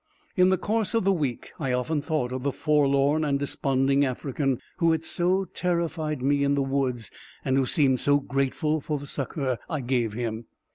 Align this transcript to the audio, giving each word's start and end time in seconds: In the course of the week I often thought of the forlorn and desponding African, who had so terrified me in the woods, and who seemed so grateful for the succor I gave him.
In 0.35 0.49
the 0.49 0.57
course 0.57 0.95
of 0.95 1.03
the 1.03 1.11
week 1.11 1.51
I 1.59 1.73
often 1.73 2.01
thought 2.01 2.31
of 2.31 2.41
the 2.41 2.51
forlorn 2.51 3.23
and 3.23 3.37
desponding 3.37 4.03
African, 4.03 4.59
who 4.77 4.93
had 4.93 5.03
so 5.03 5.45
terrified 5.45 6.23
me 6.23 6.43
in 6.43 6.55
the 6.55 6.63
woods, 6.63 7.11
and 7.45 7.55
who 7.55 7.67
seemed 7.67 7.99
so 7.99 8.19
grateful 8.19 8.79
for 8.81 8.97
the 8.97 9.05
succor 9.05 9.59
I 9.69 9.81
gave 9.81 10.13
him. 10.13 10.45